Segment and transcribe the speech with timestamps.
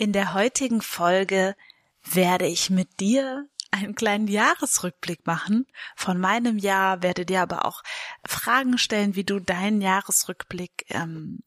[0.00, 1.54] In der heutigen Folge
[2.02, 7.82] werde ich mit dir einen kleinen Jahresrückblick machen von meinem Jahr, werde dir aber auch
[8.26, 11.40] Fragen stellen, wie du deinen Jahresrückblick ähm,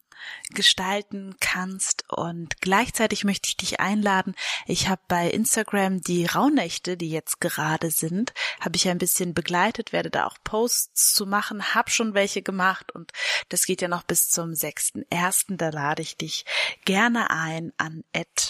[0.50, 2.04] gestalten kannst.
[2.08, 4.34] Und gleichzeitig möchte ich dich einladen.
[4.66, 9.92] Ich habe bei Instagram die Rauhnächte, die jetzt gerade sind, habe ich ein bisschen begleitet,
[9.92, 13.12] werde da auch Posts zu machen, habe schon welche gemacht und
[13.48, 15.56] das geht ja noch bis zum 6.1.
[15.56, 16.44] Da lade ich dich
[16.84, 18.04] gerne ein, an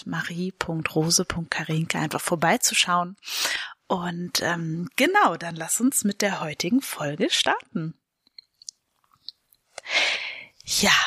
[0.05, 3.17] marie.rose.karinke einfach vorbeizuschauen.
[3.87, 7.93] Und ähm, genau, dann lass uns mit der heutigen Folge starten.
[10.63, 10.97] Ja,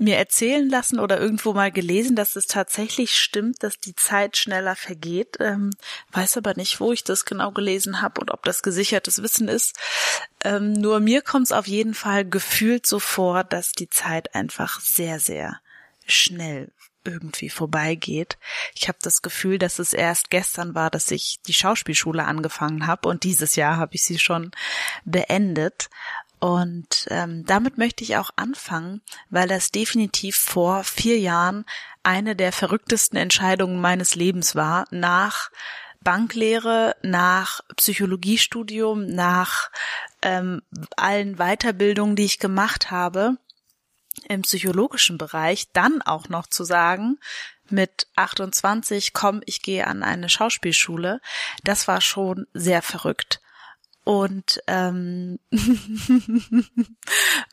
[0.00, 4.74] mir erzählen lassen oder irgendwo mal gelesen, dass es tatsächlich stimmt, dass die Zeit schneller
[4.74, 5.36] vergeht.
[5.38, 5.70] Ähm,
[6.10, 9.78] weiß aber nicht, wo ich das genau gelesen habe und ob das gesichertes Wissen ist.
[10.42, 14.80] Ähm, nur mir kommt es auf jeden Fall gefühlt so vor, dass die Zeit einfach
[14.80, 15.60] sehr, sehr
[16.06, 16.72] schnell
[17.04, 18.36] irgendwie vorbeigeht.
[18.74, 23.08] Ich habe das Gefühl, dass es erst gestern war, dass ich die Schauspielschule angefangen habe
[23.08, 24.50] und dieses Jahr habe ich sie schon
[25.04, 25.88] beendet.
[26.40, 31.66] Und ähm, damit möchte ich auch anfangen, weil das definitiv vor vier Jahren
[32.02, 35.50] eine der verrücktesten Entscheidungen meines Lebens war, nach
[36.02, 39.70] Banklehre, nach Psychologiestudium, nach
[40.22, 40.62] ähm,
[40.96, 43.36] allen Weiterbildungen, die ich gemacht habe
[44.26, 47.18] im psychologischen Bereich, dann auch noch zu sagen,
[47.68, 51.20] mit 28, komm, ich gehe an eine Schauspielschule,
[51.64, 53.40] das war schon sehr verrückt
[54.04, 55.38] und ähm,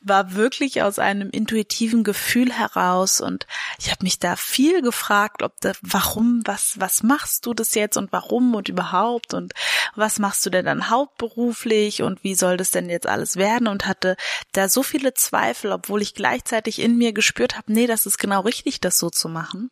[0.02, 3.20] war wirklich aus einem intuitiven Gefühl heraus.
[3.20, 3.46] Und
[3.78, 7.98] ich habe mich da viel gefragt, ob da, warum, was, was machst du das jetzt
[7.98, 9.34] und warum und überhaupt?
[9.34, 9.52] Und
[9.94, 12.02] was machst du denn dann hauptberuflich?
[12.02, 13.68] Und wie soll das denn jetzt alles werden?
[13.68, 14.16] Und hatte
[14.52, 18.40] da so viele Zweifel, obwohl ich gleichzeitig in mir gespürt habe, nee, das ist genau
[18.40, 19.70] richtig, das so zu machen.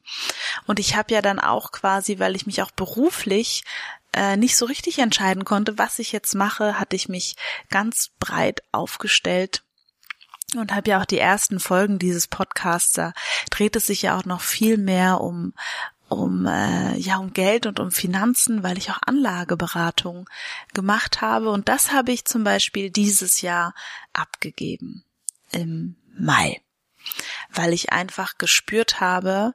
[0.67, 3.65] Und ich habe ja dann auch quasi, weil ich mich auch beruflich
[4.13, 7.37] äh, nicht so richtig entscheiden konnte, was ich jetzt mache, hatte ich mich
[7.71, 9.63] ganz breit aufgestellt
[10.55, 13.13] und habe ja auch die ersten Folgen dieses Podcasts, da
[13.51, 15.53] dreht es sich ja auch noch viel mehr um
[16.09, 20.29] um äh, ja um Geld und um Finanzen, weil ich auch Anlageberatung
[20.73, 23.75] gemacht habe und das habe ich zum Beispiel dieses Jahr
[24.13, 25.05] abgegeben
[25.51, 26.61] im Mai,
[27.51, 29.55] weil ich einfach gespürt habe,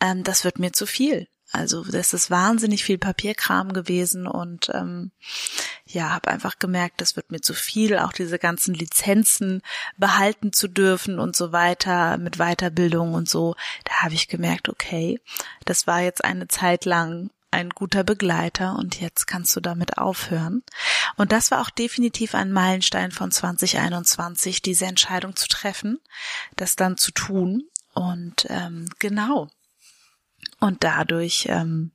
[0.00, 1.28] ähm, das wird mir zu viel.
[1.50, 5.12] Also das ist wahnsinnig viel Papierkram gewesen und ähm,
[5.86, 9.62] ja, habe einfach gemerkt, das wird mir zu viel, auch diese ganzen Lizenzen
[9.96, 13.56] behalten zu dürfen und so weiter mit Weiterbildung und so.
[13.84, 15.20] Da habe ich gemerkt, okay,
[15.64, 20.62] das war jetzt eine Zeit lang ein guter Begleiter und jetzt kannst du damit aufhören.
[21.16, 25.98] Und das war auch definitiv ein Meilenstein von 2021, diese Entscheidung zu treffen,
[26.56, 27.64] das dann zu tun.
[27.94, 29.48] Und ähm, genau,
[30.60, 31.92] und dadurch ähm,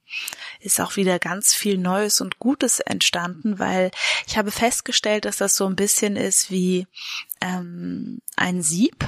[0.60, 3.92] ist auch wieder ganz viel Neues und Gutes entstanden, weil
[4.26, 6.88] ich habe festgestellt, dass das so ein bisschen ist wie
[7.42, 9.06] ähm, ein Sieb.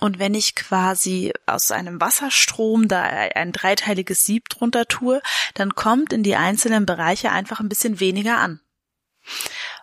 [0.00, 5.20] Und wenn ich quasi aus einem Wasserstrom da ein dreiteiliges Sieb drunter tue,
[5.52, 8.60] dann kommt in die einzelnen Bereiche einfach ein bisschen weniger an.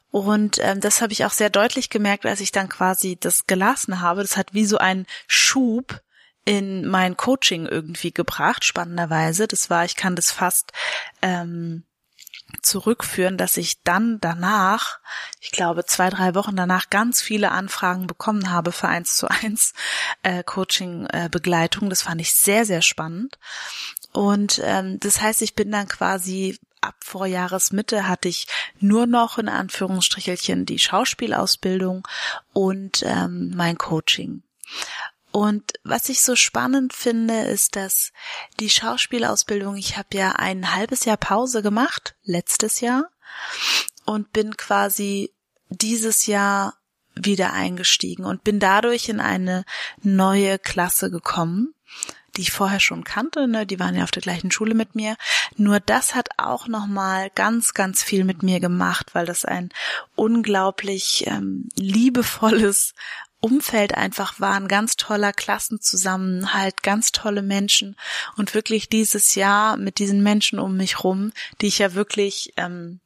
[0.10, 4.02] Und ähm, das habe ich auch sehr deutlich gemerkt, als ich dann quasi das gelassen
[4.02, 4.24] habe.
[4.24, 6.02] Das hat wie so ein Schub
[6.46, 9.48] in mein Coaching irgendwie gebracht, spannenderweise.
[9.48, 10.72] Das war, ich kann das fast
[11.22, 11.84] ähm,
[12.62, 15.00] zurückführen, dass ich dann danach,
[15.40, 19.74] ich glaube zwei, drei Wochen danach, ganz viele Anfragen bekommen habe für eins zu eins
[20.24, 21.90] äh, Coaching äh, Begleitung.
[21.90, 23.40] Das fand ich sehr, sehr spannend.
[24.12, 28.48] Und ähm, das heißt, ich bin dann quasi ab Vorjahresmitte hatte ich
[28.80, 32.08] nur noch in Anführungsstrichelchen die Schauspielausbildung
[32.54, 34.42] und ähm, mein Coaching.
[35.32, 38.12] Und was ich so spannend finde, ist, dass
[38.60, 43.10] die Schauspielausbildung, ich habe ja ein halbes Jahr Pause gemacht, letztes Jahr,
[44.06, 45.32] und bin quasi
[45.70, 46.76] dieses Jahr
[47.16, 49.66] wieder eingestiegen und bin dadurch in eine
[50.02, 51.74] neue Klasse gekommen,
[52.36, 55.18] die ich vorher schon kannte, ne, die waren ja auf der gleichen Schule mit mir.
[55.58, 59.70] Nur das hat auch nochmal ganz, ganz viel mit mir gemacht, weil das ein
[60.16, 62.94] unglaublich ähm, liebevolles
[63.42, 67.98] Umfeld einfach war, ein ganz toller Klassenzusammenhalt, ganz tolle Menschen
[68.38, 73.02] und wirklich dieses Jahr mit diesen Menschen um mich rum, die ich ja wirklich ähm,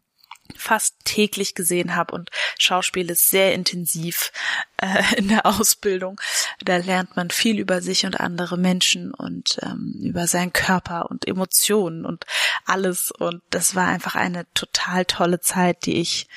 [0.56, 2.30] fast täglich gesehen habe und
[2.60, 4.32] Schauspiel ist sehr intensiv
[4.78, 6.20] äh, in der Ausbildung.
[6.64, 11.28] Da lernt man viel über sich und andere Menschen und ähm, über seinen Körper und
[11.28, 12.26] Emotionen und
[12.66, 16.28] alles und das war einfach eine total tolle Zeit, die ich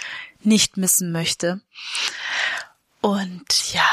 [0.40, 1.60] nicht missen möchte.
[3.00, 3.88] Und ja,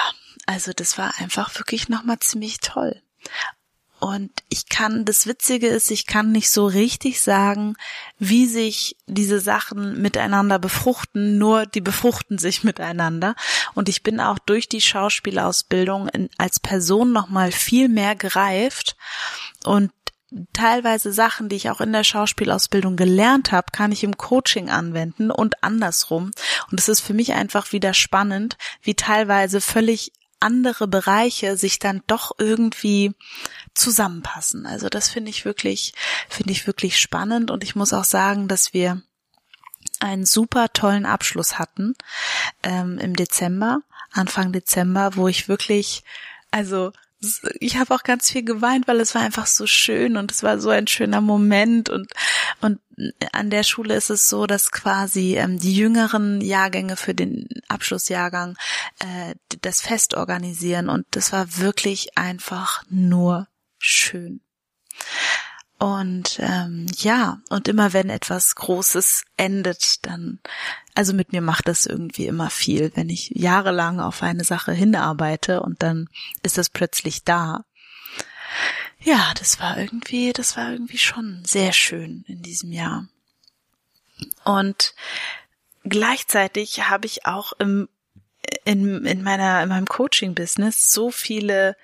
[0.46, 3.02] also das war einfach wirklich nochmal ziemlich toll.
[4.00, 7.76] Und ich kann, das Witzige ist, ich kann nicht so richtig sagen,
[8.20, 13.36] wie sich diese Sachen miteinander befruchten, nur die befruchten sich miteinander.
[13.74, 18.96] Und ich bin auch durch die Schauspielausbildung in, als Person nochmal viel mehr gereift
[19.64, 19.92] und
[20.54, 25.32] teilweise Sachen, die ich auch in der Schauspielausbildung gelernt habe, kann ich im Coaching anwenden
[25.32, 26.32] und andersrum.
[26.72, 32.04] Und es ist für mich einfach wieder spannend, wie teilweise völlig andere Bereiche sich dann
[32.08, 33.14] doch irgendwie
[33.74, 34.66] zusammenpassen.
[34.66, 35.94] Also das finde ich wirklich,
[36.30, 39.02] finde ich wirklich spannend und ich muss auch sagen, dass wir
[40.00, 41.96] einen super tollen Abschluss hatten
[42.64, 43.80] ähm, im Dezember,
[44.12, 46.04] Anfang Dezember, wo ich wirklich,
[46.52, 46.92] also
[47.60, 50.60] ich habe auch ganz viel geweint, weil es war einfach so schön und es war
[50.60, 52.12] so ein schöner Moment und
[52.62, 52.80] und
[53.34, 58.58] an der Schule ist es so, dass quasi ähm, die jüngeren Jahrgänge für den Abschlussjahrgang
[59.00, 63.48] äh, das Fest organisieren und das war wirklich einfach nur
[63.80, 64.42] schön.
[65.78, 70.40] Und ähm, ja, und immer wenn etwas Großes endet, dann,
[70.96, 75.62] also mit mir macht das irgendwie immer viel, wenn ich jahrelang auf eine Sache hinarbeite
[75.62, 76.10] und dann
[76.42, 77.66] ist das plötzlich da.
[79.02, 83.08] Ja, das war irgendwie, das war irgendwie schon sehr schön in diesem Jahr.
[84.46, 84.96] Und
[85.84, 87.90] gleichzeitig habe ich auch im,
[88.64, 91.76] in, in meiner, in meinem Coaching-Business so viele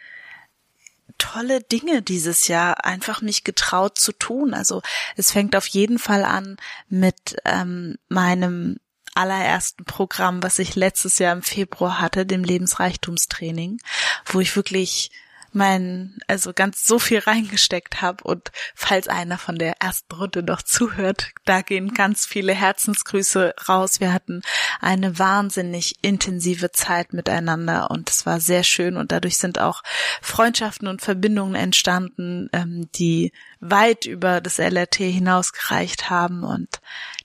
[1.17, 4.53] tolle Dinge dieses Jahr einfach mich getraut zu tun.
[4.53, 4.81] Also
[5.17, 6.57] es fängt auf jeden Fall an
[6.87, 8.79] mit ähm, meinem
[9.15, 13.79] allerersten Programm, was ich letztes Jahr im Februar hatte, dem Lebensreichtumstraining,
[14.25, 15.11] wo ich wirklich
[15.53, 20.61] mein, also ganz so viel reingesteckt habe und falls einer von der ersten Runde noch
[20.61, 23.99] zuhört, da gehen ganz viele Herzensgrüße raus.
[23.99, 24.41] Wir hatten
[24.79, 28.95] eine wahnsinnig intensive Zeit miteinander und es war sehr schön.
[28.95, 29.83] Und dadurch sind auch
[30.21, 36.43] Freundschaften und Verbindungen entstanden, ähm, die weit über das LRT hinausgereicht haben.
[36.43, 36.79] Und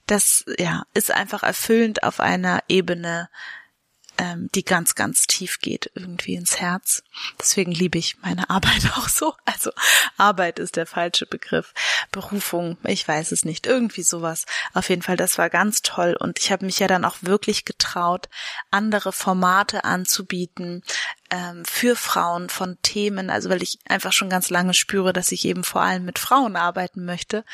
[0.07, 3.29] das ja ist einfach erfüllend auf einer Ebene,
[4.19, 7.03] ähm, die ganz, ganz tief geht, irgendwie ins Herz.
[7.39, 9.35] Deswegen liebe ich meine Arbeit auch so.
[9.45, 9.71] Also
[10.17, 11.75] Arbeit ist der falsche Begriff.
[12.13, 14.47] Berufung, ich weiß es nicht, irgendwie sowas.
[14.73, 16.17] Auf jeden Fall, das war ganz toll.
[16.19, 18.29] Und ich habe mich ja dann auch wirklich getraut,
[18.71, 20.83] andere Formate anzubieten,
[21.31, 25.45] ähm, für Frauen von Themen, also weil ich einfach schon ganz lange spüre, dass ich
[25.45, 27.45] eben vor allem mit Frauen arbeiten möchte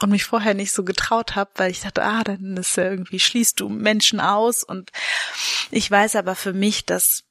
[0.00, 3.20] und mich vorher nicht so getraut habe, weil ich dachte, ah, dann ist ja irgendwie
[3.20, 4.90] schließt du Menschen aus und
[5.70, 7.24] ich weiß aber für mich, dass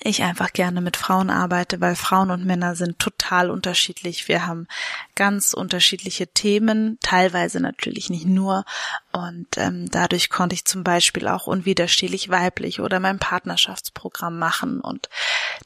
[0.00, 4.28] ich einfach gerne mit Frauen arbeite, weil Frauen und Männer sind total unterschiedlich.
[4.28, 4.66] Wir haben
[5.14, 8.64] ganz unterschiedliche Themen, teilweise natürlich nicht nur.
[9.12, 14.80] Und ähm, dadurch konnte ich zum Beispiel auch unwiderstehlich weiblich oder mein Partnerschaftsprogramm machen.
[14.80, 15.08] Und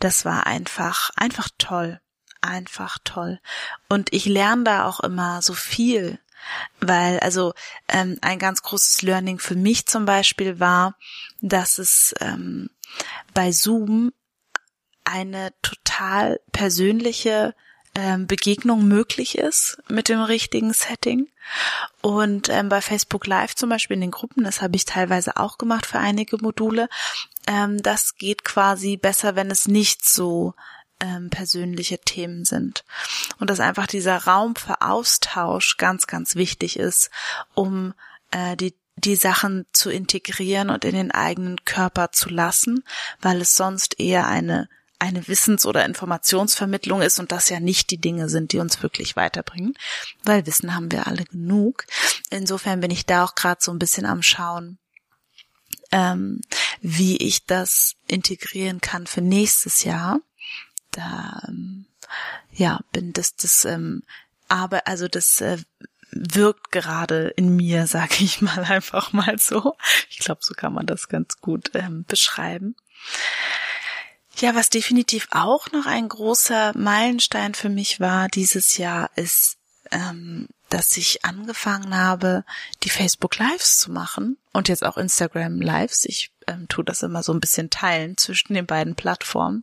[0.01, 2.01] das war einfach, einfach toll.
[2.41, 3.41] Einfach toll.
[3.89, 6.21] Und ich lerne da auch immer so viel
[6.81, 7.53] weil also
[7.89, 10.95] ähm, ein ganz großes Learning für mich zum Beispiel war,
[11.41, 12.71] dass es ähm,
[13.35, 14.13] bei Zoom
[15.05, 17.55] eine total persönliche
[17.95, 21.29] ähm, Begegnung möglich ist mit dem richtigen Setting.
[22.03, 25.59] Und ähm, bei Facebook Live zum Beispiel in den Gruppen, das habe ich teilweise auch
[25.59, 26.89] gemacht für einige Module,
[27.47, 30.55] ähm, das geht quasi besser, wenn es nicht so
[31.01, 32.85] ähm, persönliche Themen sind.
[33.39, 37.11] Und dass einfach dieser Raum für Austausch ganz, ganz wichtig ist,
[37.55, 37.95] um
[38.31, 42.85] äh, die die Sachen zu integrieren und in den eigenen Körper zu lassen,
[43.21, 44.69] weil es sonst eher eine
[45.01, 49.15] eine Wissens- oder Informationsvermittlung ist und das ja nicht die Dinge sind, die uns wirklich
[49.15, 49.75] weiterbringen,
[50.25, 51.85] weil Wissen haben wir alle genug.
[52.31, 54.79] Insofern bin ich da auch gerade so ein bisschen am Schauen,
[55.93, 56.41] ähm,
[56.81, 60.21] wie ich das integrieren kann für nächstes Jahr.
[60.91, 61.87] Da ähm,
[62.53, 64.03] ja bin das das ähm,
[64.49, 65.59] aber also das äh,
[66.11, 69.77] wirkt gerade in mir, sage ich mal einfach mal so.
[70.11, 72.77] Ich glaube, so kann man das ganz gut ähm, beschreiben.
[74.37, 79.59] Ja, was definitiv auch noch ein großer Meilenstein für mich war dieses Jahr, ist
[79.91, 82.45] ähm, dass ich angefangen habe,
[82.83, 86.05] die Facebook Lives zu machen und jetzt auch Instagram Lives.
[86.05, 89.63] Ich ähm, tue das immer so ein bisschen teilen zwischen den beiden Plattformen.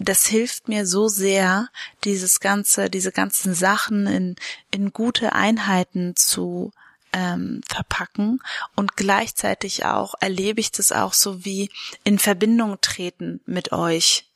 [0.00, 1.68] Das hilft mir so sehr,
[2.04, 4.36] dieses ganze, diese ganzen Sachen in,
[4.70, 6.72] in gute Einheiten zu
[7.12, 8.40] ähm, verpacken
[8.74, 11.70] und gleichzeitig auch erlebe ich das auch so wie
[12.04, 14.30] in Verbindung treten mit euch.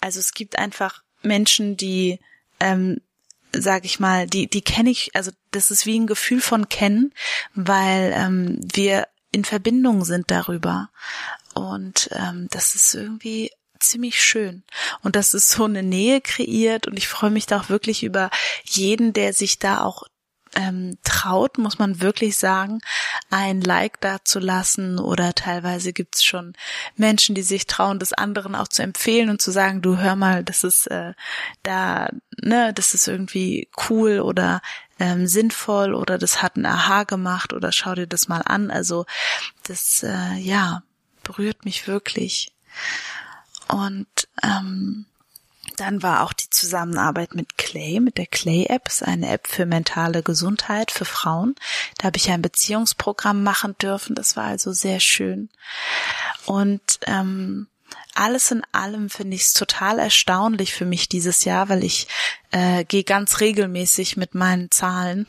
[0.00, 2.18] Also es gibt einfach Menschen, die
[2.58, 3.00] ähm,
[3.52, 7.12] sag ich mal, die, die kenne ich, also das ist wie ein Gefühl von kennen,
[7.54, 10.90] weil ähm, wir in Verbindung sind darüber.
[11.54, 14.62] Und ähm, das ist irgendwie ziemlich schön.
[15.02, 18.30] Und das ist so eine Nähe kreiert und ich freue mich da auch wirklich über
[18.64, 20.04] jeden, der sich da auch
[20.54, 22.80] ähm, traut, muss man wirklich sagen,
[23.30, 26.54] ein Like da zu lassen oder teilweise gibt's schon
[26.96, 30.42] Menschen, die sich trauen, das anderen auch zu empfehlen und zu sagen, du hör mal,
[30.44, 31.12] das ist äh,
[31.62, 32.10] da,
[32.42, 34.60] ne, das ist irgendwie cool oder
[34.98, 38.70] ähm, sinnvoll oder das hat ein Aha gemacht oder schau dir das mal an.
[38.70, 39.06] Also
[39.66, 40.82] das, äh, ja,
[41.22, 42.52] berührt mich wirklich.
[43.70, 45.06] Und ähm,
[45.76, 50.22] dann war auch die Zusammenarbeit mit Clay, mit der Clay-App, ist eine App für mentale
[50.22, 51.54] Gesundheit für Frauen.
[51.98, 54.14] Da habe ich ein Beziehungsprogramm machen dürfen.
[54.14, 55.48] Das war also sehr schön.
[56.44, 57.68] Und ähm,
[58.14, 62.08] alles in allem finde ich es total erstaunlich für mich dieses Jahr, weil ich
[62.50, 65.26] äh, gehe ganz regelmäßig mit meinen Zahlen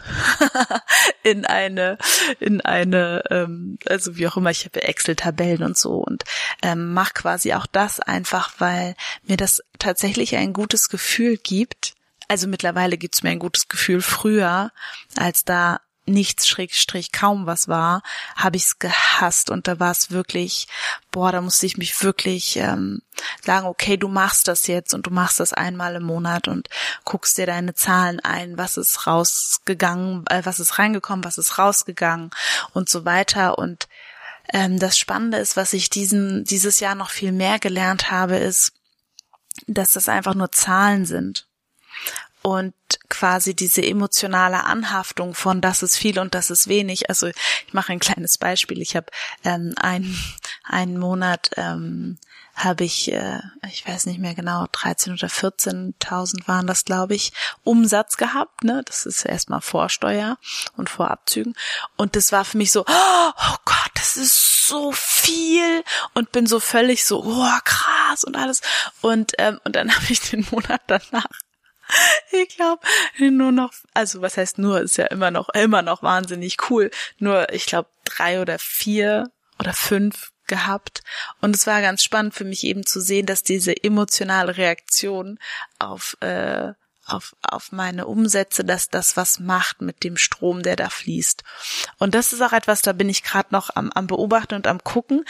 [1.24, 1.98] in eine,
[2.40, 6.24] in eine, ähm, also wie auch immer, ich habe Excel-Tabellen und so und
[6.62, 11.94] ähm, mache quasi auch das einfach, weil mir das tatsächlich ein gutes Gefühl gibt.
[12.28, 14.72] Also mittlerweile gibt es mir ein gutes Gefühl früher,
[15.16, 18.02] als da nichts Schrägstrich kaum was war,
[18.36, 19.50] habe ich es gehasst.
[19.50, 20.68] Und da war es wirklich,
[21.12, 23.02] boah, da musste ich mich wirklich ähm,
[23.44, 26.70] sagen, okay, du machst das jetzt und du machst das einmal im Monat und
[27.06, 32.32] guckst dir deine Zahlen ein, was ist rausgegangen, äh, was ist reingekommen, was ist rausgegangen
[32.74, 33.58] und so weiter.
[33.58, 33.88] Und
[34.54, 38.74] ähm, das Spannende ist, was ich diesen dieses Jahr noch viel mehr gelernt habe, ist,
[39.68, 41.48] dass das einfach nur Zahlen sind
[42.42, 42.74] und
[43.10, 47.10] quasi diese emotionale Anhaftung von das ist viel und das ist wenig.
[47.10, 48.82] Also ich mache ein kleines Beispiel.
[48.82, 49.08] Ich habe
[49.44, 50.18] ähm, ein,
[50.64, 52.18] einen Monat ähm,
[52.56, 57.32] habe ich, äh, ich weiß nicht mehr genau, 13 oder 14.000 waren das, glaube ich,
[57.64, 58.64] Umsatz gehabt.
[58.64, 60.38] Ne, das ist erstmal Vorsteuer
[60.76, 61.56] und Vorabzügen.
[61.98, 65.84] Und das war für mich so, oh Gott, das ist so viel
[66.14, 68.62] und bin so völlig so, oh krass und alles.
[69.02, 71.28] Und ähm, und dann habe ich den Monat danach
[72.32, 72.82] ich glaube,
[73.20, 76.92] nur noch, also was heißt nur, ist ja immer noch, immer noch wahnsinnig cool.
[77.18, 81.02] Nur, ich glaube, drei oder vier oder fünf gehabt.
[81.40, 85.40] Und es war ganz spannend für mich eben zu sehen, dass diese emotionale Reaktion
[85.80, 86.74] auf äh,
[87.06, 91.44] auf, auf meine Umsätze, dass das was macht mit dem Strom, der da fließt.
[91.98, 94.84] Und das ist auch etwas, da bin ich gerade noch am, am Beobachten und am
[94.84, 95.26] Gucken.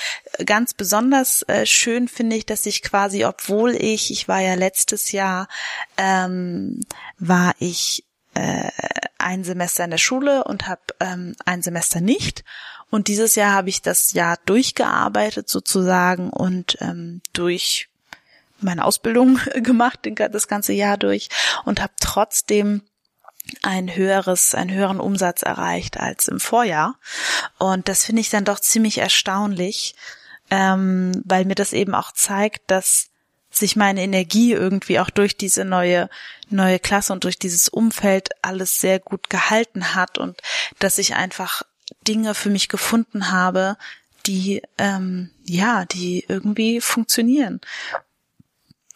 [0.46, 5.12] Ganz besonders äh, schön finde ich, dass ich quasi, obwohl ich, ich war ja letztes
[5.12, 5.48] Jahr,
[5.98, 6.82] ähm,
[7.18, 8.70] war ich äh,
[9.18, 12.44] ein Semester in der Schule und habe ähm, ein Semester nicht.
[12.90, 17.91] Und dieses Jahr habe ich das Jahr durchgearbeitet sozusagen und ähm, durch
[18.64, 21.30] meine Ausbildung gemacht, das ganze Jahr durch
[21.66, 22.84] und habe trotzdem
[23.64, 26.96] ein höheres, einen höheren Umsatz erreicht als im Vorjahr.
[27.58, 29.96] Und das finde ich dann doch ziemlich erstaunlich,
[30.50, 33.08] ähm, weil mir das eben auch zeigt, dass
[33.50, 36.10] sich meine Energie irgendwie auch durch diese neue
[36.50, 40.42] neue Klasse und durch dieses Umfeld alles sehr gut gehalten hat und
[40.80, 41.64] dass ich einfach
[42.08, 43.78] Dinge für mich gefunden habe,
[44.26, 47.62] die ähm, ja, die irgendwie funktionieren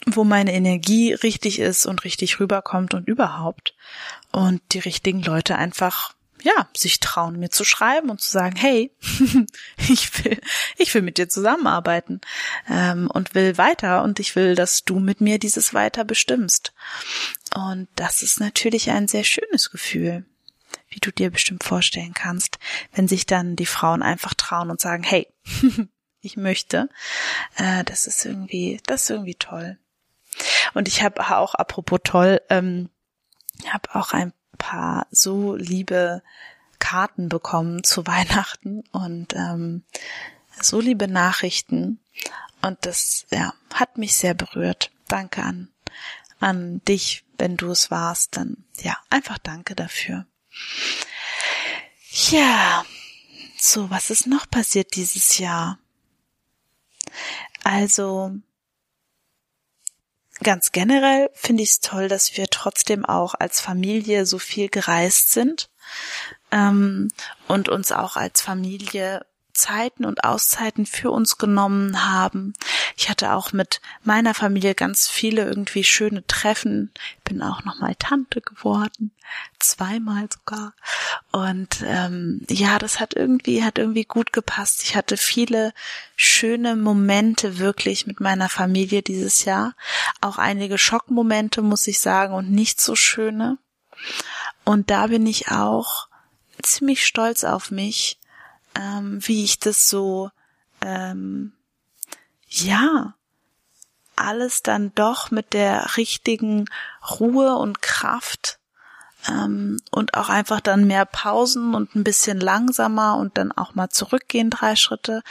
[0.06, 3.76] wo meine Energie richtig ist und richtig rüberkommt und überhaupt
[4.32, 6.14] und die richtigen Leute einfach
[6.46, 8.92] ja, sich trauen, mir zu schreiben und zu sagen, hey,
[9.90, 10.40] ich will,
[10.78, 12.22] ich will mit dir zusammenarbeiten
[12.70, 16.74] ähm, und will weiter und ich will, dass du mit mir dieses weiter bestimmst.
[17.56, 20.24] Und das ist natürlich ein sehr schönes Gefühl,
[20.90, 22.60] wie du dir bestimmt vorstellen kannst,
[22.94, 25.28] wenn sich dann die Frauen einfach trauen und sagen, hey,
[26.22, 26.90] ich möchte.
[27.56, 29.80] Äh, das ist irgendwie, das ist irgendwie toll.
[30.74, 32.89] Und ich habe auch, apropos toll, ähm,
[33.70, 36.22] habe auch ein paar so liebe
[36.80, 39.84] Karten bekommen zu Weihnachten und ähm,
[40.62, 42.00] so liebe Nachrichten.
[42.62, 44.92] Und das ja, hat mich sehr berührt.
[45.08, 45.70] Danke an,
[46.39, 48.38] an dich, wenn du es warst.
[48.38, 50.25] Dann ja, einfach danke dafür.
[52.32, 52.86] Ja,
[53.58, 55.80] so, was ist noch passiert dieses Jahr?
[57.63, 58.32] Also,
[60.44, 65.32] ganz generell finde ich es toll, dass wir trotzdem auch als Familie so viel gereist
[65.32, 65.70] sind
[66.51, 67.10] ähm,
[67.48, 69.25] und uns auch als Familie
[69.56, 72.54] Zeiten und Auszeiten für uns genommen haben.
[72.98, 76.92] Ich hatte auch mit meiner Familie ganz viele irgendwie schöne Treffen.
[77.24, 79.12] Bin auch nochmal Tante geworden,
[79.60, 80.74] zweimal sogar.
[81.32, 84.84] Und ähm, ja, das hat irgendwie hat irgendwie gut gepasst.
[84.84, 85.74] Ich hatte viele
[86.16, 89.74] schöne Momente wirklich mit meiner Familie dieses Jahr.
[90.22, 93.58] Auch einige Schockmomente muss ich sagen und nicht so schöne.
[94.64, 96.08] Und da bin ich auch
[96.62, 98.20] ziemlich stolz auf mich,
[98.77, 100.29] ähm, wie ich das so,
[100.82, 101.53] ähm,
[102.48, 103.15] ja,
[104.15, 106.65] alles dann doch mit der richtigen
[107.20, 108.60] Ruhe und Kraft
[109.27, 113.89] ähm, und auch einfach dann mehr Pausen und ein bisschen langsamer und dann auch mal
[113.89, 115.22] zurückgehen drei Schritte,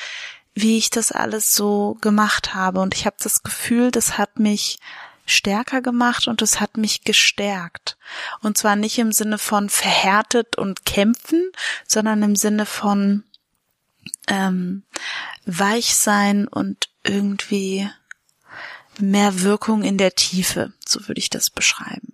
[0.54, 2.80] wie ich das alles so gemacht habe.
[2.80, 4.78] Und ich habe das Gefühl, das hat mich
[5.26, 7.96] stärker gemacht und es hat mich gestärkt.
[8.40, 11.50] Und zwar nicht im Sinne von verhärtet und kämpfen,
[11.86, 13.24] sondern im Sinne von
[14.28, 14.84] ähm,
[15.46, 17.88] weich sein und irgendwie
[18.98, 22.12] mehr Wirkung in der Tiefe, so würde ich das beschreiben.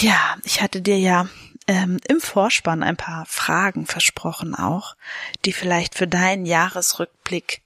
[0.00, 1.28] Ja, ich hatte dir ja
[1.66, 4.96] ähm, im Vorspann ein paar Fragen versprochen auch,
[5.44, 7.62] die vielleicht für deinen Jahresrückblick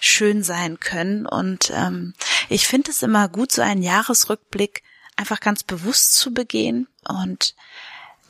[0.00, 1.26] schön sein können.
[1.26, 2.14] Und ähm,
[2.48, 4.82] ich finde es immer gut, so einen Jahresrückblick
[5.16, 7.54] einfach ganz bewusst zu begehen und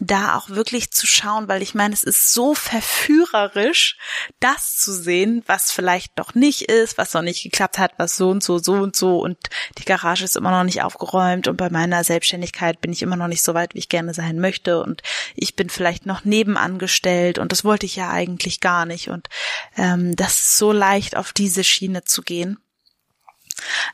[0.01, 3.99] da auch wirklich zu schauen, weil ich meine, es ist so verführerisch,
[4.41, 8.31] das zu sehen, was vielleicht noch nicht ist, was noch nicht geklappt hat, was so
[8.31, 9.39] und so, so und so und
[9.79, 13.29] die Garage ist immer noch nicht aufgeräumt und bei meiner Selbstständigkeit bin ich immer noch
[13.29, 15.03] nicht so weit, wie ich gerne sein möchte und
[15.35, 19.29] ich bin vielleicht noch nebenangestellt und das wollte ich ja eigentlich gar nicht und
[19.77, 22.59] ähm, das ist so leicht, auf diese Schiene zu gehen.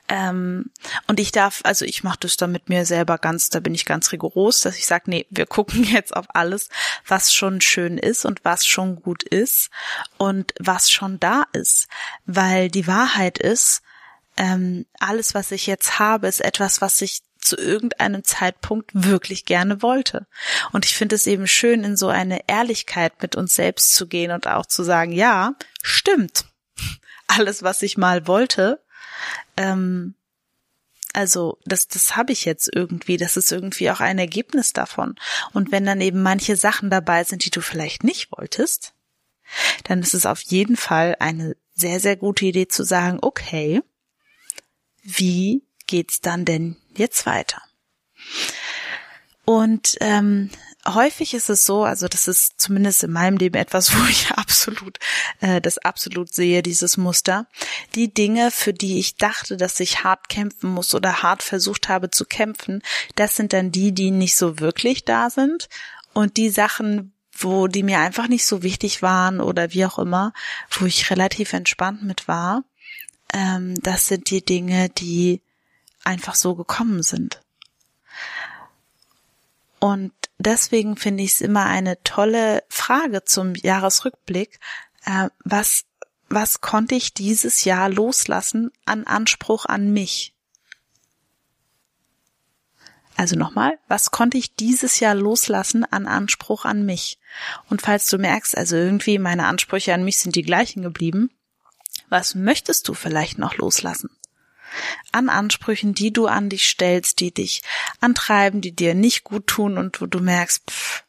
[0.09, 0.71] Ähm,
[1.07, 3.85] und ich darf, also ich mache das dann mit mir selber ganz, da bin ich
[3.85, 6.69] ganz rigoros, dass ich sage, nee, wir gucken jetzt auf alles,
[7.07, 9.71] was schon schön ist und was schon gut ist
[10.19, 11.89] und was schon da ist.
[12.25, 13.83] Weil die Wahrheit ist,
[14.37, 19.83] ähm, alles, was ich jetzt habe, ist etwas, was ich zu irgendeinem Zeitpunkt wirklich gerne
[19.83, 20.27] wollte.
[20.73, 24.33] Und ich finde es eben schön, in so eine Ehrlichkeit mit uns selbst zu gehen
[24.33, 26.45] und auch zu sagen, ja, stimmt.
[27.29, 28.83] Alles, was ich mal wollte,
[29.57, 30.15] ähm,
[31.13, 35.17] also das, das habe ich jetzt irgendwie, das ist irgendwie auch ein Ergebnis davon.
[35.55, 38.93] Und wenn dann eben manche Sachen dabei sind, die du vielleicht nicht wolltest,
[39.85, 43.81] dann ist es auf jeden Fall eine sehr, sehr gute Idee zu sagen, okay,
[45.03, 47.63] wie geht's dann denn jetzt weiter?
[49.47, 50.51] Und ähm,
[50.95, 54.99] häufig ist es so, also das ist zumindest in meinem Leben etwas, wo ich absolut
[55.41, 57.47] äh, das absolut sehe, dieses Muster.
[57.95, 62.11] Die Dinge, für die ich dachte, dass ich hart kämpfen muss oder hart versucht habe
[62.11, 62.83] zu kämpfen,
[63.15, 65.69] das sind dann die, die nicht so wirklich da sind.
[66.13, 70.33] Und die Sachen, wo die mir einfach nicht so wichtig waren oder wie auch immer,
[70.71, 72.65] wo ich relativ entspannt mit war,
[73.33, 75.43] ähm, das sind die Dinge, die
[76.05, 77.41] einfach so gekommen sind.
[79.79, 84.59] Und deswegen finde ich es immer eine tolle Frage zum Jahresrückblick.
[85.05, 85.85] Äh, was,
[86.29, 90.35] was konnte ich dieses Jahr loslassen an Anspruch an mich?
[93.17, 97.19] Also nochmal, was konnte ich dieses Jahr loslassen an Anspruch an mich?
[97.71, 101.31] Und falls du merkst, also irgendwie meine Ansprüche an mich sind die gleichen geblieben,
[102.11, 104.11] was möchtest du vielleicht noch loslassen?
[105.13, 107.63] An Ansprüchen, die du an dich stellst, die dich
[108.01, 111.05] antreiben, die dir nicht gut tun und wo du merkst, pff,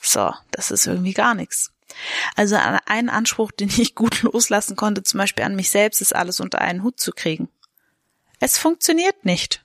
[0.00, 1.72] so, das ist irgendwie gar nichts.
[2.36, 6.40] Also ein Anspruch, den ich gut loslassen konnte, zum Beispiel an mich selbst, ist alles
[6.40, 7.48] unter einen Hut zu kriegen.
[8.38, 9.64] Es funktioniert nicht.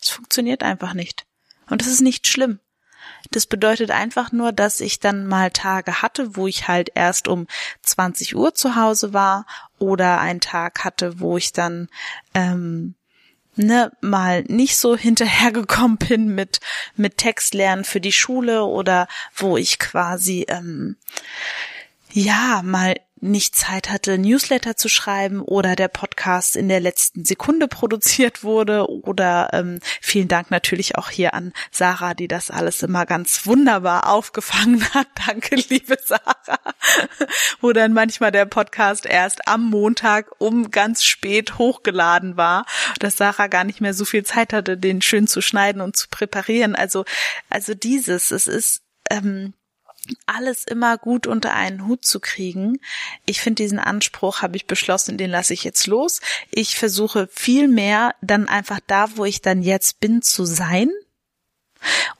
[0.00, 1.26] Es funktioniert einfach nicht.
[1.68, 2.60] Und es ist nicht schlimm.
[3.30, 7.46] Das bedeutet einfach nur, dass ich dann mal Tage hatte, wo ich halt erst um
[7.82, 9.46] 20 Uhr zu Hause war
[9.78, 11.88] oder einen Tag hatte, wo ich dann
[12.34, 12.94] ähm,
[13.56, 16.60] ne, mal nicht so hinterhergekommen bin mit,
[16.96, 20.96] mit Textlernen für die Schule oder wo ich quasi, ähm,
[22.14, 27.66] ja, mal nicht Zeit hatte, Newsletter zu schreiben oder der Podcast in der letzten Sekunde
[27.68, 33.04] produziert wurde oder ähm, vielen Dank natürlich auch hier an Sarah, die das alles immer
[33.06, 35.08] ganz wunderbar aufgefangen hat.
[35.26, 36.60] Danke, liebe Sarah.
[37.60, 42.64] Wo dann manchmal der Podcast erst am Montag um ganz spät hochgeladen war,
[43.00, 46.06] dass Sarah gar nicht mehr so viel Zeit hatte, den schön zu schneiden und zu
[46.10, 46.76] präparieren.
[46.76, 47.04] Also,
[47.50, 49.54] also dieses, es ist ähm,
[50.26, 52.78] alles immer gut unter einen Hut zu kriegen.
[53.26, 56.20] Ich finde diesen Anspruch, habe ich beschlossen, den lasse ich jetzt los.
[56.50, 60.90] Ich versuche viel mehr dann einfach da, wo ich dann jetzt bin, zu sein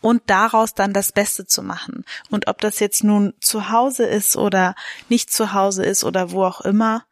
[0.01, 2.05] und daraus dann das Beste zu machen.
[2.31, 4.75] Und ob das jetzt nun zu Hause ist oder
[5.09, 7.07] nicht zu Hause ist oder wo auch immer,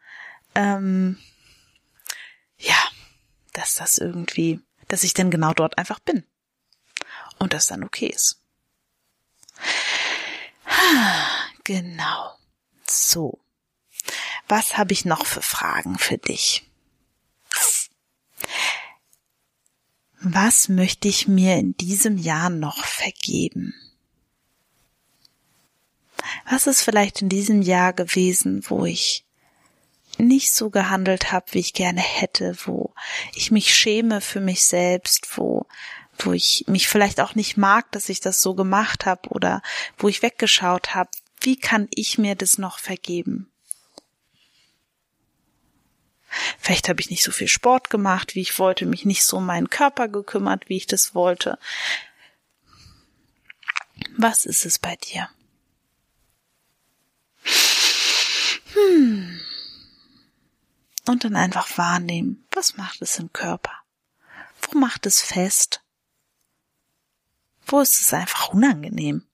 [0.55, 1.19] ähm,
[2.59, 2.77] ja,
[3.53, 6.25] dass das irgendwie, dass ich dann genau dort einfach bin.
[7.39, 8.41] Und das dann okay ist.
[11.65, 12.37] Genau.
[12.87, 13.39] So.
[14.49, 16.69] Was habe ich noch für Fragen für dich?
[20.21, 23.75] Was möchte ich mir in diesem Jahr noch vergeben?
[26.49, 29.25] Was ist vielleicht in diesem Jahr gewesen, wo ich
[30.19, 32.95] nicht so gehandelt habe, wie ich gerne hätte, wo
[33.35, 35.67] ich mich schäme für mich selbst, wo
[36.25, 39.63] wo ich mich vielleicht auch nicht mag, dass ich das so gemacht habe oder
[39.99, 43.53] wo ich weggeschaut habe, wie kann ich mir das noch vergeben?
[46.59, 49.47] Vielleicht habe ich nicht so viel Sport gemacht, wie ich wollte, mich nicht so um
[49.47, 51.59] meinen Körper gekümmert, wie ich das wollte.
[54.17, 55.29] Was ist es bei dir?
[58.73, 59.41] Hm.
[61.07, 63.73] Und dann einfach wahrnehmen, was macht es im Körper?
[64.63, 65.82] Wo macht es fest?
[67.66, 69.25] Wo ist es einfach unangenehm?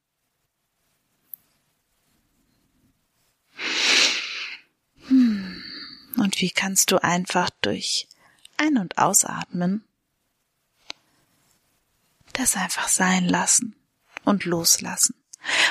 [5.09, 5.65] Hm.
[6.17, 8.09] Und wie kannst du einfach durch
[8.57, 9.85] Ein- und Ausatmen
[12.39, 13.75] das einfach sein lassen
[14.25, 15.15] und loslassen.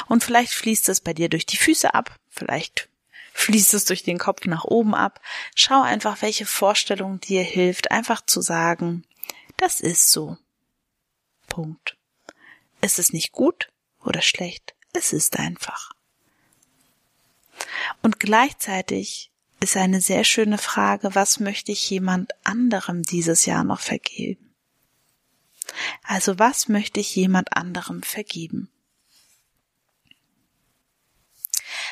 [0.07, 2.89] Und vielleicht fließt es bei dir durch die Füße ab, vielleicht
[3.33, 5.21] fließt es durch den Kopf nach oben ab.
[5.55, 9.05] Schau einfach, welche Vorstellung dir hilft, einfach zu sagen,
[9.57, 10.37] das ist so.
[11.47, 11.96] Punkt.
[12.81, 13.69] Es ist nicht gut
[14.03, 15.91] oder schlecht, es ist einfach.
[18.01, 23.79] Und gleichzeitig ist eine sehr schöne Frage, was möchte ich jemand anderem dieses Jahr noch
[23.79, 24.53] vergeben?
[26.03, 28.69] Also was möchte ich jemand anderem vergeben?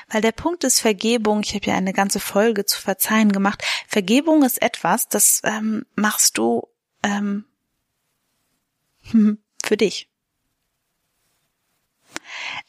[0.07, 3.63] Weil der Punkt ist Vergebung, ich habe ja eine ganze Folge zu Verzeihen gemacht.
[3.87, 6.67] Vergebung ist etwas, das ähm, machst du
[7.01, 7.45] ähm,
[9.63, 10.09] für dich.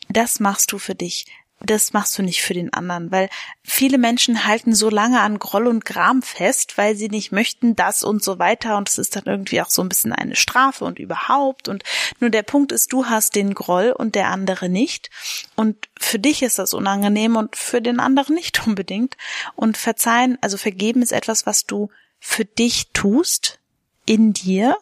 [0.08, 1.26] Das machst du für dich.
[1.60, 3.30] Das machst du nicht für den anderen, weil
[3.62, 8.04] viele Menschen halten so lange an Groll und Gram fest, weil sie nicht möchten das
[8.04, 8.76] und so weiter.
[8.76, 11.68] Und es ist dann irgendwie auch so ein bisschen eine Strafe und überhaupt.
[11.68, 11.82] Und
[12.20, 15.08] nur der Punkt ist, du hast den Groll und der andere nicht.
[15.54, 19.16] Und für dich ist das unangenehm und für den anderen nicht unbedingt.
[19.54, 21.88] Und verzeihen, also vergeben ist etwas, was du
[22.20, 23.60] für dich tust,
[24.04, 24.76] in dir,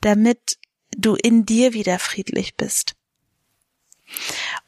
[0.00, 0.58] damit
[0.96, 2.94] du in dir wieder friedlich bist.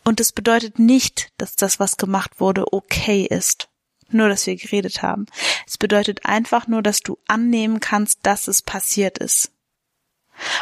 [0.04, 3.68] Und es bedeutet nicht, dass das, was gemacht wurde, okay ist.
[4.10, 5.26] Nur, dass wir geredet haben.
[5.66, 9.52] Es bedeutet einfach nur, dass du annehmen kannst, dass es passiert ist.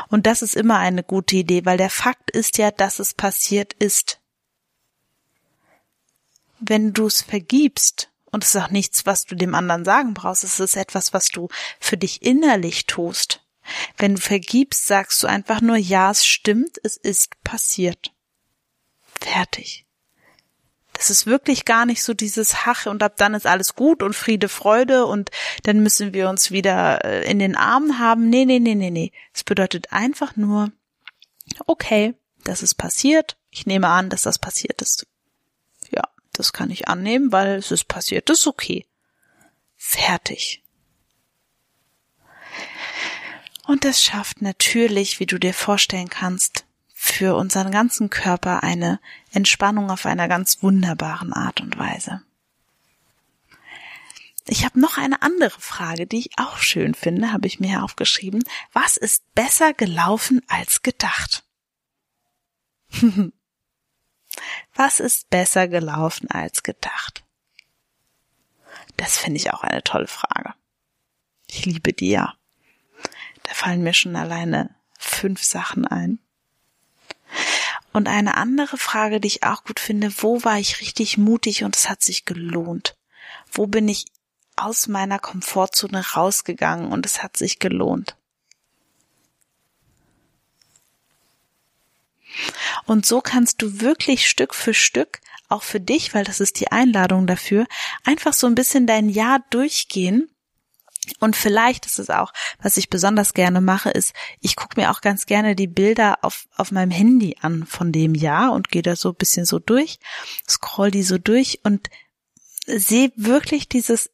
[0.08, 3.72] Und das ist immer eine gute Idee, weil der Fakt ist ja, dass es passiert
[3.74, 4.20] ist.
[6.60, 10.44] Wenn du es vergibst, und es ist auch nichts, was du dem anderen sagen brauchst,
[10.44, 11.48] es ist etwas, was du
[11.80, 13.42] für dich innerlich tust.
[13.96, 18.12] Wenn du vergibst, sagst du einfach nur, ja, es stimmt, es ist passiert.
[19.20, 19.86] Fertig.
[20.92, 24.14] Das ist wirklich gar nicht so dieses Hache und ab dann ist alles gut und
[24.14, 25.30] Friede, Freude und
[25.62, 28.28] dann müssen wir uns wieder äh, in den Armen haben.
[28.28, 29.12] Nee, nee, nee, nee, nee.
[29.32, 30.72] Es bedeutet einfach nur,
[31.66, 33.38] okay, das ist passiert.
[33.50, 35.06] Ich nehme an, dass das passiert ist.
[35.90, 36.02] Ja,
[36.32, 38.28] das kann ich annehmen, weil es ist passiert.
[38.28, 38.86] Das ist okay.
[39.76, 40.62] Fertig.
[43.66, 49.00] Und das schafft natürlich, wie du dir vorstellen kannst, für unseren ganzen Körper eine
[49.32, 52.22] Entspannung auf einer ganz wunderbaren Art und Weise.
[54.46, 58.42] Ich habe noch eine andere Frage, die ich auch schön finde, habe ich mir aufgeschrieben.
[58.72, 61.44] Was ist besser gelaufen als gedacht?
[64.74, 67.24] Was ist besser gelaufen als gedacht?
[68.96, 70.54] Das finde ich auch eine tolle Frage.
[71.46, 72.34] Ich liebe die ja.
[73.50, 76.20] Da fallen mir schon alleine fünf Sachen ein.
[77.92, 81.74] Und eine andere Frage, die ich auch gut finde, wo war ich richtig mutig und
[81.74, 82.96] es hat sich gelohnt?
[83.50, 84.04] Wo bin ich
[84.54, 88.14] aus meiner Komfortzone rausgegangen und es hat sich gelohnt?
[92.86, 96.70] Und so kannst du wirklich Stück für Stück, auch für dich, weil das ist die
[96.70, 97.66] Einladung dafür,
[98.04, 100.30] einfach so ein bisschen dein Jahr durchgehen.
[101.18, 105.00] Und vielleicht ist es auch, was ich besonders gerne mache, ist, ich gucke mir auch
[105.00, 108.96] ganz gerne die Bilder auf, auf meinem Handy an von dem Jahr und gehe da
[108.96, 109.98] so ein bisschen so durch,
[110.48, 111.90] scroll die so durch und
[112.66, 114.10] sehe wirklich dieses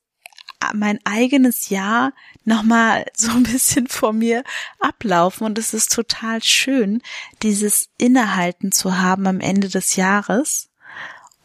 [0.74, 2.12] mein eigenes Jahr
[2.44, 4.42] nochmal so ein bisschen vor mir
[4.80, 7.02] ablaufen und es ist total schön,
[7.42, 10.70] dieses Innehalten zu haben am Ende des Jahres,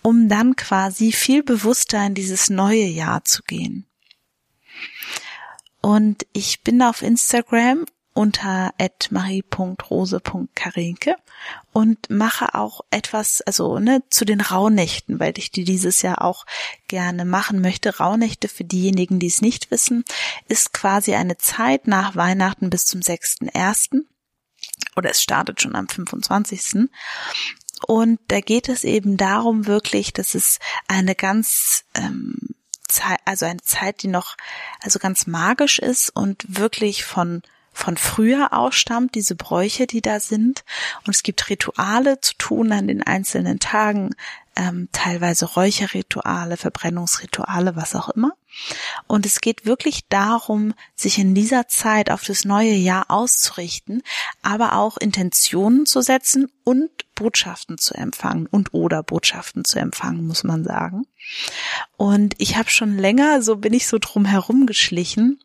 [0.02, 3.86] um dann quasi viel bewusster in dieses neue Jahr zu gehen.
[5.82, 8.74] Und ich bin auf Instagram unter
[9.10, 11.16] marie.rose.karinke
[11.72, 16.46] und mache auch etwas, also ne, zu den Rauhnächten, weil ich die dieses Jahr auch
[16.88, 17.98] gerne machen möchte.
[17.98, 20.04] Rauhnächte für diejenigen, die es nicht wissen,
[20.48, 24.04] ist quasi eine Zeit nach Weihnachten bis zum 6.1.
[24.96, 26.90] Oder es startet schon am 25.
[27.88, 32.38] Und da geht es eben darum wirklich, dass es eine ganz ähm,
[32.92, 34.38] Zeit, also eine Zeit, die noch
[34.82, 37.42] also ganz magisch ist und wirklich von
[37.74, 40.64] von früher ausstammt, diese Bräuche, die da sind.
[41.06, 44.16] Und es gibt Rituale zu tun an den einzelnen Tagen,
[44.56, 48.34] ähm, teilweise Räucherrituale, Verbrennungsrituale, was auch immer.
[49.08, 54.04] Und es geht wirklich darum, sich in dieser Zeit auf das neue Jahr auszurichten,
[54.42, 60.44] aber auch Intentionen zu setzen und Botschaften zu empfangen und oder Botschaften zu empfangen, muss
[60.44, 61.08] man sagen.
[61.96, 65.40] Und ich habe schon länger, so bin ich so drum herum geschlichen,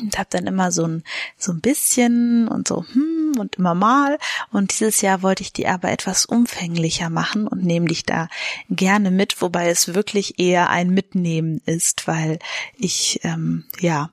[0.00, 1.02] und habe dann immer so ein
[1.36, 4.18] so ein bisschen und so hm und immer mal.
[4.50, 8.28] Und dieses Jahr wollte ich die aber etwas umfänglicher machen und nehme dich da
[8.70, 12.38] gerne mit, wobei es wirklich eher ein Mitnehmen ist, weil
[12.76, 14.10] ich ähm, ja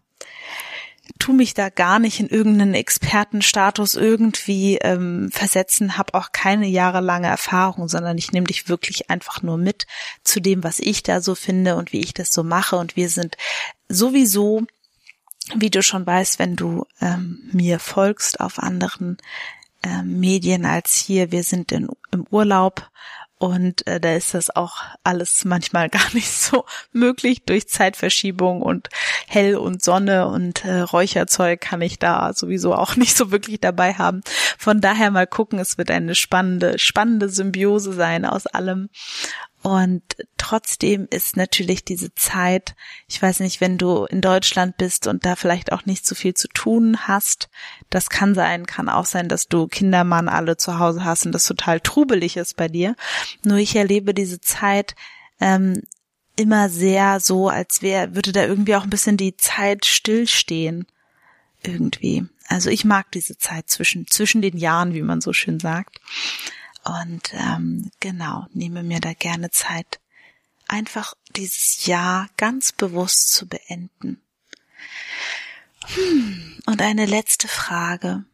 [1.19, 7.27] tu mich da gar nicht in irgendeinen Expertenstatus irgendwie ähm, versetzen, habe auch keine jahrelange
[7.27, 9.85] Erfahrung, sondern ich nehme dich wirklich einfach nur mit
[10.23, 12.77] zu dem, was ich da so finde und wie ich das so mache.
[12.77, 13.37] Und wir sind
[13.89, 14.65] sowieso
[15.55, 19.17] wie du schon weißt, wenn du ähm, mir folgst auf anderen
[19.83, 22.89] ähm, Medien als hier, wir sind in, im Urlaub
[23.43, 28.87] und äh, da ist das auch alles manchmal gar nicht so möglich durch Zeitverschiebung und
[29.27, 33.95] Hell und Sonne und äh, Räucherzeug kann ich da sowieso auch nicht so wirklich dabei
[33.95, 34.21] haben.
[34.57, 38.89] Von daher mal gucken, es wird eine spannende, spannende Symbiose sein aus allem.
[39.63, 40.03] Und
[40.35, 42.75] trotzdem ist natürlich diese Zeit,
[43.07, 46.33] ich weiß nicht, wenn du in Deutschland bist und da vielleicht auch nicht so viel
[46.33, 47.49] zu tun hast,
[47.89, 51.45] das kann sein, kann auch sein, dass du Kindermann alle zu Hause hast und das
[51.45, 52.97] total trubelig ist bei dir.
[53.45, 54.95] Nur ich erlebe diese Zeit
[55.39, 55.81] ähm,
[56.35, 60.87] immer sehr so, als wäre, würde da irgendwie auch ein bisschen die Zeit stillstehen.
[61.65, 62.25] Irgendwie.
[62.49, 66.01] Also ich mag diese Zeit zwischen, zwischen den Jahren, wie man so schön sagt.
[66.83, 69.99] Und ähm, genau, nehme mir da gerne Zeit,
[70.67, 74.21] einfach dieses Jahr ganz bewusst zu beenden.
[75.85, 78.25] Hm, und eine letzte Frage.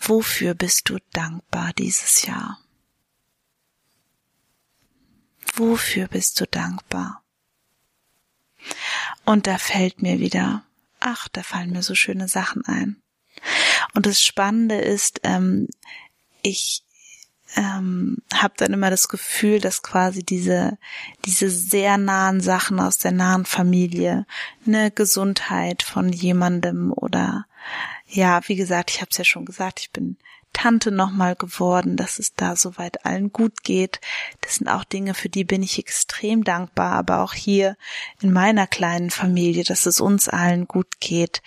[0.00, 2.60] Wofür bist du dankbar dieses Jahr?
[5.54, 7.24] Wofür bist du dankbar?
[9.24, 10.64] Und da fällt mir wieder,
[11.00, 13.02] ach, da fallen mir so schöne Sachen ein.
[13.94, 15.68] Und das Spannende ist, ähm,
[16.42, 16.84] ich
[17.56, 20.78] ähm, habe dann immer das Gefühl, dass quasi diese
[21.24, 24.26] diese sehr nahen Sachen aus der nahen Familie,
[24.66, 27.46] eine Gesundheit von jemandem oder
[28.06, 30.16] ja, wie gesagt, ich habe es ja schon gesagt, ich bin
[30.52, 34.00] Tante nochmal geworden, dass es da soweit allen gut geht.
[34.40, 37.76] Das sind auch Dinge, für die bin ich extrem dankbar, aber auch hier
[38.20, 41.42] in meiner kleinen Familie, dass es uns allen gut geht,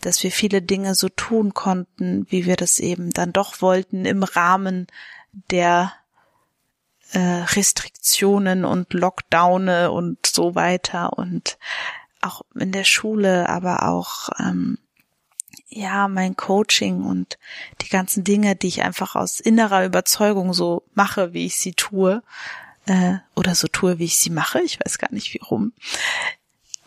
[0.00, 4.22] dass wir viele Dinge so tun konnten, wie wir das eben dann doch wollten im
[4.22, 4.86] Rahmen
[5.50, 5.92] der
[7.12, 11.58] äh, Restriktionen und Lockdowne und so weiter und
[12.20, 14.78] auch in der Schule, aber auch ähm,
[15.68, 17.38] ja mein Coaching und
[17.82, 22.22] die ganzen Dinge, die ich einfach aus innerer Überzeugung so mache, wie ich sie tue
[22.86, 24.60] äh, oder so tue, wie ich sie mache.
[24.62, 25.72] Ich weiß gar nicht wie rum.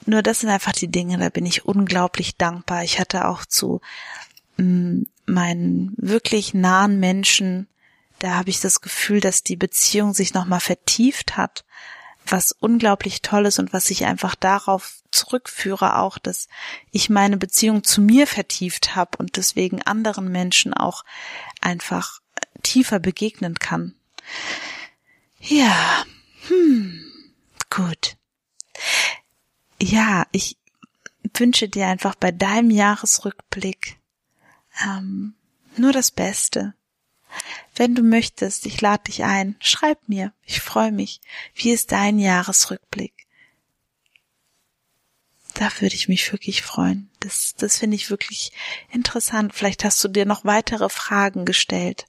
[0.05, 2.83] Nur das sind einfach die Dinge, da bin ich unglaublich dankbar.
[2.83, 3.81] Ich hatte auch zu
[4.57, 7.67] mh, mm, meinen wirklich nahen Menschen
[8.19, 11.65] da habe ich das Gefühl, dass die Beziehung sich nochmal vertieft hat,
[12.25, 16.47] was unglaublich toll ist und was ich einfach darauf zurückführe auch, dass
[16.91, 21.03] ich meine Beziehung zu mir vertieft habe und deswegen anderen Menschen auch
[21.62, 22.19] einfach
[22.62, 23.95] tiefer begegnen kann.
[25.39, 26.03] Ja,
[26.47, 27.03] hm,
[27.69, 28.17] gut.
[29.82, 30.58] Ja, ich
[31.38, 33.97] wünsche dir einfach bei deinem Jahresrückblick
[34.84, 35.36] ähm,
[35.77, 36.73] nur das Beste.
[37.76, 41.22] Wenn du möchtest, ich lade dich ein, schreib mir, ich freue mich.
[41.56, 43.28] Wie ist dein Jahresrückblick?
[45.56, 47.10] Da würde ich mich wirklich freuen.
[47.19, 48.52] Das, das finde ich wirklich
[48.91, 49.54] interessant.
[49.54, 52.06] Vielleicht hast du dir noch weitere Fragen gestellt.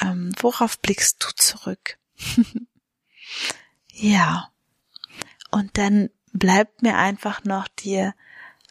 [0.00, 1.98] Ähm, worauf blickst du zurück?
[3.92, 4.50] ja.
[5.50, 8.14] Und dann bleibt mir einfach noch dir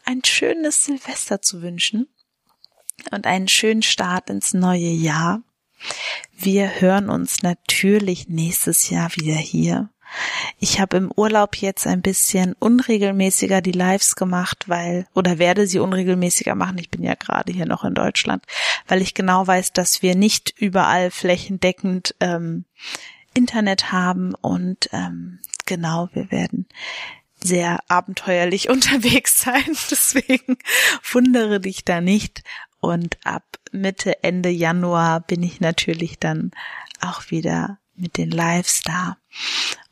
[0.04, 2.08] ein schönes Silvester zu wünschen
[3.10, 5.42] und einen schönen Start ins neue Jahr.
[6.36, 9.90] Wir hören uns natürlich nächstes Jahr wieder hier.
[10.58, 15.78] Ich habe im Urlaub jetzt ein bisschen unregelmäßiger die Lives gemacht, weil oder werde sie
[15.78, 16.78] unregelmäßiger machen.
[16.78, 18.44] Ich bin ja gerade hier noch in Deutschland,
[18.86, 22.64] weil ich genau weiß, dass wir nicht überall flächendeckend ähm,
[23.34, 26.66] Internet haben und ähm, genau, wir werden
[27.42, 29.64] sehr abenteuerlich unterwegs sein.
[29.90, 30.58] Deswegen
[31.10, 32.42] wundere dich da nicht.
[32.82, 36.50] Und ab Mitte, Ende Januar bin ich natürlich dann
[37.00, 39.18] auch wieder mit den Lives da.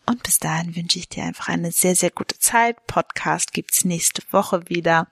[0.07, 2.85] Und bis dahin wünsche ich dir einfach eine sehr, sehr gute Zeit.
[2.89, 5.07] Podcast gibt's nächste Woche wieder.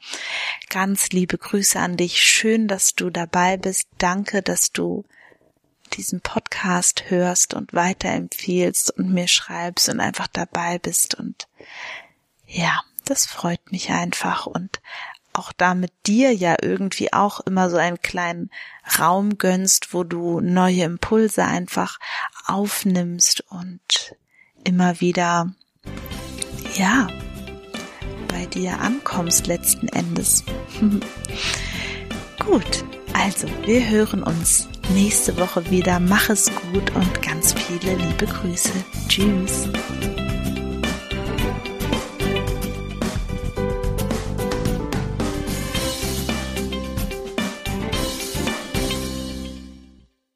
[0.71, 2.21] Ganz liebe Grüße an dich.
[2.21, 3.87] Schön, dass du dabei bist.
[3.99, 5.05] Danke, dass du
[5.93, 11.15] diesen Podcast hörst und weiterempfiehlst und mir schreibst und einfach dabei bist.
[11.15, 11.47] Und
[12.45, 14.47] ja, das freut mich einfach.
[14.47, 14.81] Und
[15.33, 18.51] auch damit dir ja irgendwie auch immer so einen kleinen
[18.99, 21.99] Raum gönnst, wo du neue Impulse einfach
[22.47, 24.17] aufnimmst und
[24.65, 25.53] immer wieder,
[26.77, 27.09] ja,
[28.29, 30.45] bei dir ankommst letzten Endes.
[32.45, 36.01] gut, also wir hören uns nächste Woche wieder.
[36.01, 38.73] Mach es gut und ganz viele liebe Grüße.
[39.09, 39.69] Tschüss.